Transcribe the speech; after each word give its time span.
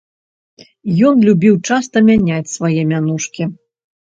Ён 1.09 1.15
любіў 1.27 1.59
часта 1.67 1.97
мяняць 2.09 2.53
свае 2.55 2.81
мянушкі. 2.95 3.43